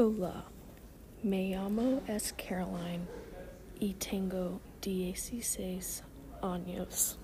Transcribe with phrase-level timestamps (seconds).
[0.00, 0.44] Hola,
[1.24, 3.04] me llamo es Caroline
[3.80, 6.04] y tengo dieciséis
[6.40, 7.18] años.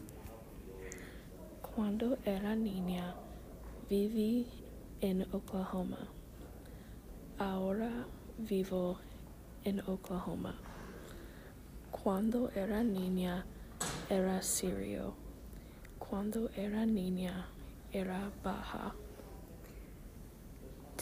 [1.63, 3.15] Cuando era niña
[3.89, 4.49] viví
[5.01, 6.09] en Oklahoma.
[7.39, 8.07] Ahora
[8.39, 8.99] vivo
[9.63, 10.57] en Oklahoma.
[11.93, 13.47] Cuando era niña
[14.11, 15.15] era sirio.
[16.01, 17.47] Cuando era niña
[17.93, 18.97] era baja.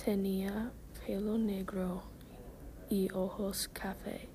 [0.04, 0.70] Tenía
[1.06, 2.02] pelo negro
[2.88, 4.28] y ojos café.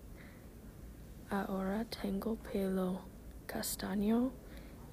[1.30, 3.02] Ahora tengo pelo
[3.46, 4.32] castaño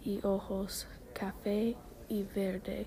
[0.05, 1.77] y ojos café
[2.09, 2.87] y verde.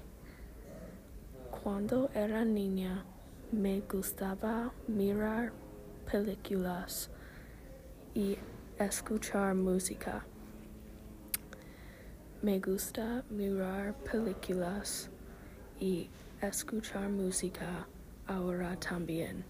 [1.52, 3.04] Cuando era niña
[3.52, 5.52] me gustaba mirar
[6.10, 7.10] películas
[8.16, 8.38] y
[8.80, 10.26] escuchar música.
[12.42, 15.10] Me gusta mirar películas
[15.78, 16.10] y
[16.42, 17.88] escuchar música
[18.28, 19.44] ahora también.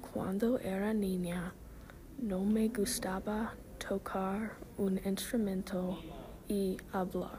[0.00, 1.52] Cuando era niña
[2.18, 5.98] no me gustaba tocar un instrumento
[6.48, 7.38] y hablar.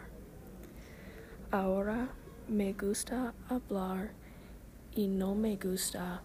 [1.51, 2.09] Ahora
[2.47, 4.11] me gusta hablar
[4.93, 6.21] y no me gusta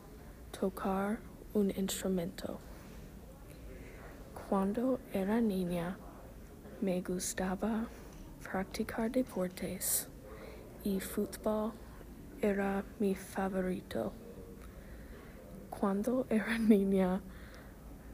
[0.59, 1.19] tocar
[1.55, 2.59] un instrumento.
[4.49, 5.97] Cuando era niña
[6.81, 7.87] me gustaba
[8.43, 10.09] practicar deportes
[10.83, 11.73] y fútbol
[12.43, 14.13] era mi favorito.
[15.69, 17.21] Cuando era niña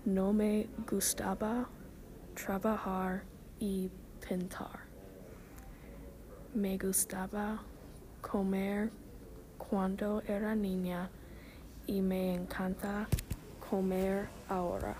[0.04, 1.68] no me gustaba
[2.34, 3.22] trabajar
[3.58, 4.80] y pintar.
[6.54, 7.62] Me gustaba
[8.20, 8.90] comer
[9.58, 11.10] cuando era niña
[11.86, 13.08] y me encanta
[13.68, 14.96] comer ahora.